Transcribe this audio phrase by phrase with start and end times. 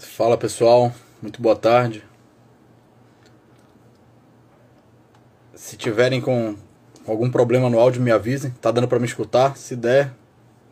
[0.00, 2.02] Fala pessoal, muito boa tarde.
[5.54, 6.56] Se tiverem com
[7.06, 8.50] algum problema no áudio, me avisem.
[8.62, 9.58] Tá dando para me escutar?
[9.58, 10.14] Se der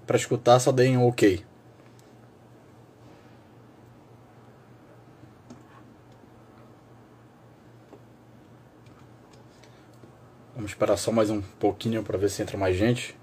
[0.06, 1.44] para escutar, só deem um OK.
[10.54, 13.17] Vamos esperar só mais um pouquinho para ver se entra mais gente.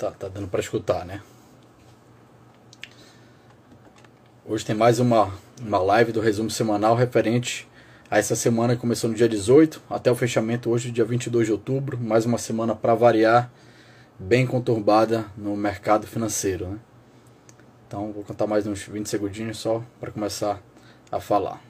[0.00, 1.20] Tá, tá dando para escutar, né?
[4.46, 7.68] Hoje tem mais uma, uma live do resumo semanal referente
[8.10, 11.52] a essa semana que começou no dia 18 até o fechamento hoje, dia 22 de
[11.52, 11.98] outubro.
[11.98, 13.52] Mais uma semana para variar,
[14.18, 16.78] bem conturbada no mercado financeiro, né?
[17.86, 20.62] Então vou contar mais uns 20 segundinhos só para começar
[21.12, 21.69] a falar.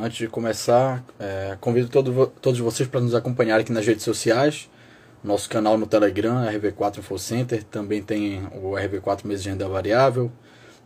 [0.00, 4.70] Antes de começar, é, convido todo, todos vocês para nos acompanhar aqui nas redes sociais.
[5.24, 7.64] Nosso canal no Telegram, RV4 Info Center.
[7.64, 10.30] Também tem o RV4 Meses de Renda Variável.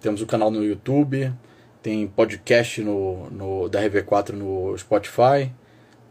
[0.01, 1.31] Temos o canal no YouTube.
[1.83, 5.53] Tem podcast no, no, da RV4 no Spotify.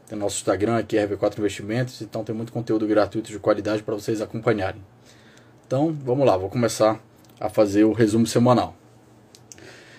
[0.07, 2.03] Tem nosso Instagram aqui, RV4 Investimentos.
[2.03, 4.81] Então tem muito conteúdo gratuito de qualidade para vocês acompanharem.
[5.65, 6.99] Então vamos lá, vou começar
[7.39, 8.75] a fazer o resumo semanal.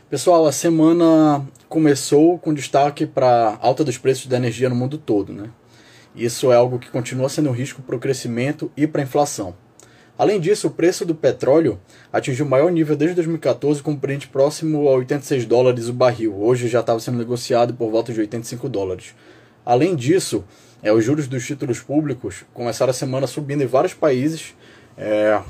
[0.08, 5.32] Pessoal, a semana começou com destaque para alta dos preços da energia no mundo todo,
[5.32, 5.48] né?
[6.14, 9.56] Isso é algo que continua sendo um risco para o crescimento e para a inflação.
[10.18, 11.80] Além disso, o preço do petróleo
[12.12, 16.36] atingiu o maior nível desde 2014, com um preço próximo a 86 dólares o barril.
[16.38, 19.14] Hoje já estava sendo negociado por volta de 85 dólares.
[19.64, 20.44] Além disso,
[20.82, 24.54] é, os juros dos títulos públicos começaram a semana subindo em vários países,
[24.94, 25.40] é,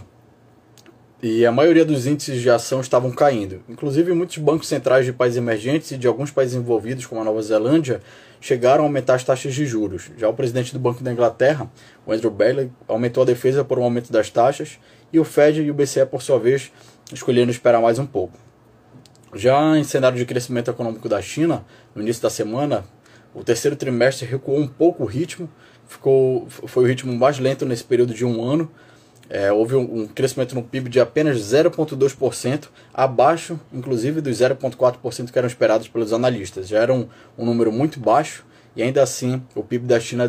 [1.23, 3.63] e a maioria dos índices de ação estavam caindo.
[3.69, 7.41] Inclusive, muitos bancos centrais de países emergentes e de alguns países envolvidos, como a Nova
[7.41, 8.01] Zelândia,
[8.41, 10.11] chegaram a aumentar as taxas de juros.
[10.19, 11.71] Já o presidente do Banco da Inglaterra,
[12.05, 14.81] o Andrew Bailey, aumentou a defesa por um aumento das taxas,
[15.13, 16.73] e o Fed e o BCE, por sua vez,
[17.13, 18.37] escolheram esperar mais um pouco.
[19.33, 22.85] Já em cenário de crescimento econômico da China, no início da semana,
[23.33, 25.49] o terceiro trimestre recuou um pouco o ritmo,
[25.87, 28.69] ficou, foi o ritmo mais lento nesse período de um ano,
[29.29, 35.39] é, houve um, um, crescimento no PIB de apenas 0,2%, abaixo, inclusive, dos 0,4% que
[35.39, 36.69] eram esperados pelos analistas.
[36.69, 38.45] Já era um, um, número muito baixo
[38.77, 40.29] e ainda assim o PIB da China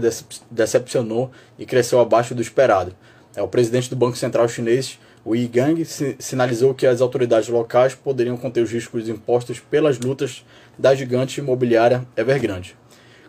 [0.49, 2.95] decepcionou e cresceu abaixo do esperado.
[3.35, 5.83] É, o presidente do Banco Central chinês, o Yi Gang,
[6.19, 10.45] sinalizou que as autoridades locais poderiam conter os riscos impostos pelas lutas
[10.77, 12.75] da gigante imobiliária Evergrande.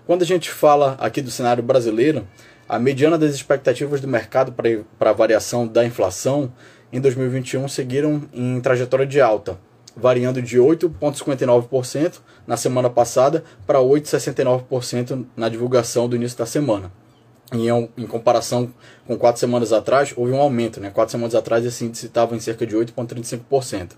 [0.07, 2.27] Quando a gente fala aqui do cenário brasileiro,
[2.75, 4.53] a mediana das expectativas do mercado
[4.99, 6.53] para a variação da inflação
[6.93, 9.57] em 2021 seguiram em trajetória de alta,
[9.97, 12.15] variando de 8,59%
[12.45, 16.91] na semana passada para 8,69% na divulgação do início da semana.
[17.53, 18.75] Em, em, comparação
[19.07, 20.81] com quatro semanas atrás, houve um aumento.
[20.81, 20.91] Né?
[20.91, 23.93] Quatro semanas atrás esse índice estava em cerca de 8,35%.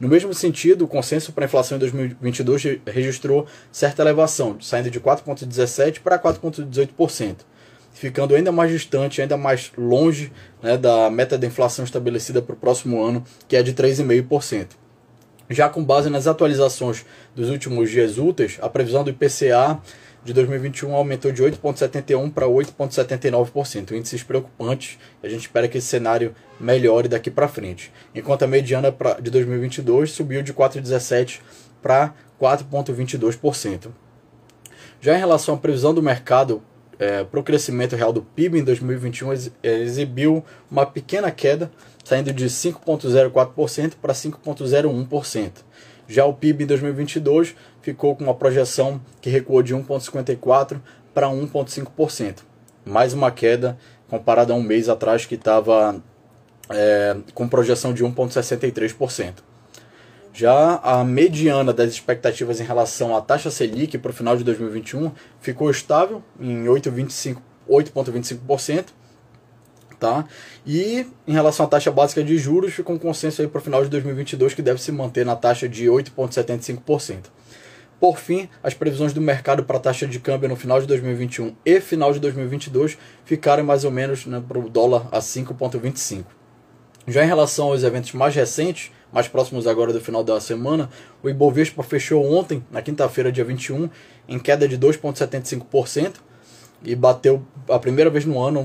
[0.00, 5.00] No mesmo sentido, o consenso para a inflação em 2022 registrou certa elevação, saindo de
[5.00, 7.55] 4,17% para 4,18%
[7.96, 10.30] ficando ainda mais distante, ainda mais longe
[10.62, 14.68] né, da meta de inflação estabelecida para o próximo ano, que é de 3,5%.
[15.48, 19.80] Já com base nas atualizações dos últimos dias úteis, a previsão do IPCA
[20.22, 23.92] de 2021 aumentou de 8,71% para 8,79%.
[23.92, 27.90] Índices preocupantes a gente espera que esse cenário melhore daqui para frente.
[28.14, 31.38] Enquanto a mediana de 2022 subiu de 4,17%
[31.80, 33.88] para 4,22%.
[35.00, 36.62] Já em relação à previsão do mercado
[36.98, 39.32] é, para o crescimento real do PIB em 2021
[39.62, 41.70] é, exibiu uma pequena queda,
[42.04, 45.52] saindo de 5,04% para 5,01%.
[46.08, 50.80] Já o PIB em 2022 ficou com uma projeção que recuou de 1,54%
[51.12, 52.36] para 1,5%.
[52.84, 53.76] Mais uma queda
[54.08, 56.00] comparada a um mês atrás que estava
[56.70, 59.34] é, com projeção de 1,63%.
[60.36, 65.10] Já a mediana das expectativas em relação à taxa Selic para o final de 2021
[65.40, 68.88] ficou estável em 8,25%.
[69.98, 70.26] Tá?
[70.66, 73.82] E em relação à taxa básica de juros, ficou um consenso aí para o final
[73.82, 77.30] de 2022 que deve se manter na taxa de 8,75%.
[77.98, 81.56] Por fim, as previsões do mercado para a taxa de câmbio no final de 2021
[81.64, 86.26] e final de 2022 ficaram mais ou menos né, para o dólar a 5,25.
[87.06, 90.90] Já em relação aos eventos mais recentes, mais próximos agora do final da semana,
[91.22, 93.88] o Ibovespa fechou ontem, na quinta-feira, dia 21,
[94.28, 96.14] em queda de 2,75%
[96.82, 98.60] e bateu a primeira vez no ano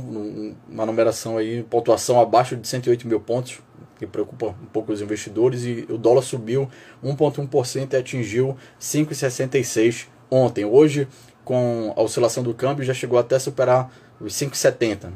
[0.67, 3.59] uma numeração aí, pontuação abaixo de 108 mil pontos,
[3.97, 6.67] que preocupa um pouco os investidores, e o dólar subiu
[7.03, 10.65] 1,1% e atingiu 5,66 ontem.
[10.65, 11.07] Hoje,
[11.45, 15.11] com a oscilação do câmbio, já chegou até superar os 5,70.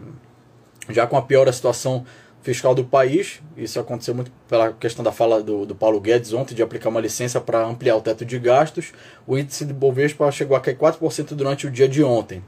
[0.89, 2.05] Já com a pior situação
[2.45, 3.41] fiscal do país.
[3.57, 7.01] Isso aconteceu muito pela questão da fala do, do Paulo Guedes ontem de aplicar uma
[7.01, 8.93] licença para ampliar o teto de gastos.
[9.25, 12.43] O índice de Bovespa chegou a cair 4% durante o dia de ontem.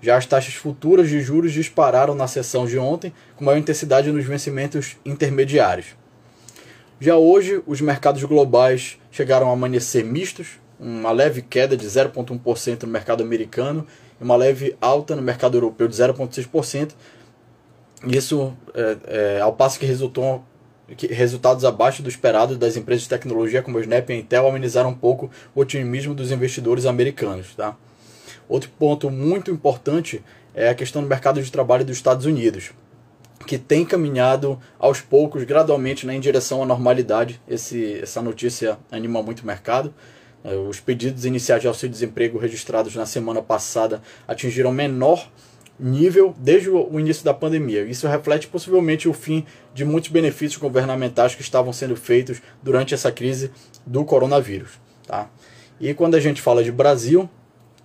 [0.00, 4.24] Já as taxas futuras de juros dispararam na sessão de ontem, com maior intensidade nos
[4.24, 5.96] vencimentos intermediários.
[7.00, 12.88] Já hoje, os mercados globais chegaram a amanhecer mistos, uma leve queda de 0,1% no
[12.88, 13.84] mercado americano
[14.20, 16.92] e uma leve alta no mercado europeu de 0,6%,
[18.06, 18.96] isso, é,
[19.36, 20.44] é, ao passo que resultou
[20.96, 24.46] que resultados abaixo do esperado das empresas de tecnologia como a Snap e a Intel
[24.46, 27.54] amenizaram um pouco o otimismo dos investidores americanos.
[27.54, 27.76] Tá?
[28.48, 30.22] Outro ponto muito importante
[30.54, 32.72] é a questão do mercado de trabalho dos Estados Unidos,
[33.46, 37.40] que tem caminhado aos poucos, gradualmente, né, em direção à normalidade.
[37.48, 39.94] Esse, essa notícia anima muito o mercado.
[40.44, 45.28] É, os pedidos iniciais de auxílio-desemprego registrados na semana passada atingiram menor
[45.78, 47.82] nível desde o início da pandemia.
[47.84, 53.10] Isso reflete possivelmente o fim de muitos benefícios governamentais que estavam sendo feitos durante essa
[53.10, 53.50] crise
[53.86, 54.72] do coronavírus.
[55.06, 55.28] Tá?
[55.80, 57.28] E quando a gente fala de Brasil,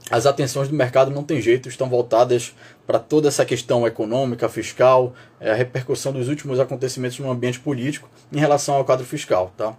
[0.10, 2.56] as atenções do mercado não tem jeito, estão voltadas
[2.86, 8.10] para toda essa questão econômica, fiscal, é, a repercussão dos últimos acontecimentos no ambiente político
[8.31, 9.51] em relação ao quadro fiscal.
[9.57, 9.75] Tá?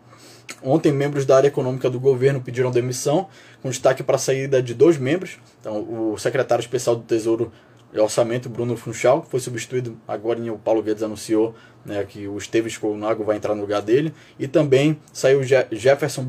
[0.62, 3.28] Ontem, membros da área econômica do governo pediram demissão,
[3.62, 5.38] com destaque para a saída de dois membros.
[5.60, 7.52] Então, o secretário especial do Tesouro
[7.96, 11.54] orçamento Bruno Funchal, que foi substituído agora o Paulo Guedes anunciou
[11.84, 16.26] né, que o Esteves Colnago vai entrar no lugar dele, e também saiu Jefferson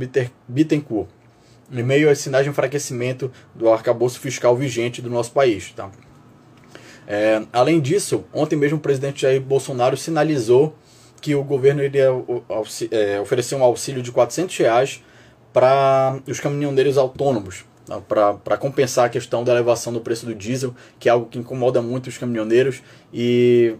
[0.47, 1.09] Bittencourt,
[1.71, 5.71] em meio aos sinais de enfraquecimento do arcabouço fiscal vigente do nosso país.
[5.75, 5.91] Tá?
[7.05, 10.75] É, além disso, ontem mesmo o presidente Jair Bolsonaro sinalizou
[11.19, 12.07] que o governo iria
[12.91, 15.03] é, oferecer um auxílio de 400 reais
[15.51, 17.65] para os caminhoneiros autônomos,
[18.07, 21.81] para compensar a questão da elevação do preço do diesel, que é algo que incomoda
[21.81, 22.81] muito os caminhoneiros
[23.13, 23.75] e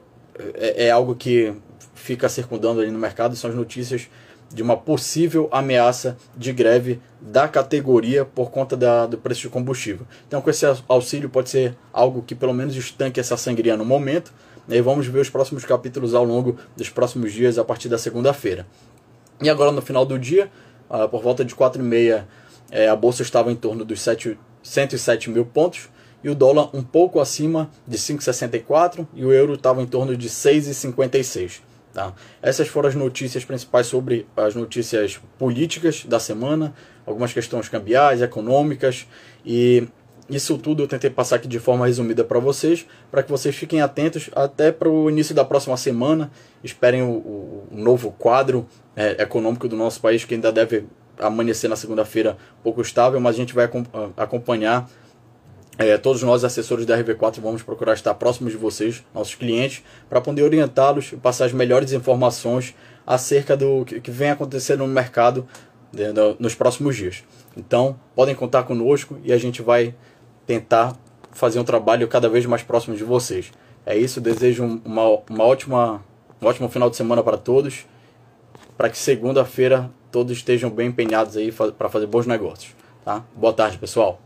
[0.56, 1.54] é, é algo que
[1.94, 4.10] fica circundando ali no mercado, são as notícias
[4.54, 10.08] de uma possível ameaça de greve da categoria por conta da, do preço de combustível.
[10.28, 14.34] Então, com esse auxílio, pode ser algo que pelo menos estanque essa sangria no momento.
[14.68, 18.66] E vamos ver os próximos capítulos ao longo dos próximos dias, a partir da segunda-feira.
[19.42, 20.50] E agora, no final do dia,
[20.90, 22.28] ah, por volta de 4 e meia
[22.72, 25.90] é, a bolsa estava em torno dos 7, 107 mil pontos
[26.24, 30.30] e o dólar um pouco acima de 5,64 e o euro estava em torno de
[30.30, 31.62] 6,56.
[31.94, 32.14] Tá?
[32.42, 36.74] Essas foram as notícias principais sobre as notícias políticas da semana,
[37.06, 39.08] algumas questões cambiais, econômicas
[39.46, 39.88] e
[40.30, 43.82] isso tudo eu tentei passar aqui de forma resumida para vocês, para que vocês fiquem
[43.82, 46.30] atentos até para o início da próxima semana.
[46.64, 50.86] Esperem o, o novo quadro é, econômico do nosso país, que ainda deve
[51.20, 54.90] amanhecer na segunda-feira pouco estável, mas a gente vai ah, acompanhar.
[55.78, 60.20] É, todos nós, assessores da RV4, vamos procurar estar próximos de vocês, nossos clientes, para
[60.20, 62.76] poder orientá-los e passar as melhores informações
[63.08, 65.48] acerca do que vem acontecendo no mercado
[65.94, 66.08] né,
[66.38, 67.24] nos próximos dias.
[67.56, 69.96] Então, podem contar conosco e a gente vai
[70.46, 70.96] tentar
[71.32, 73.52] fazer um trabalho cada vez mais próximo de vocês.
[73.86, 76.04] É isso, desejo uma, uma ótima,
[76.42, 77.86] um ótimo final de semana para todos,
[78.78, 82.74] para que segunda-feira todos estejam bem empenhados aí para fazer bons negócios.
[83.04, 83.24] Tá?
[83.36, 84.20] Boa tarde, pessoal.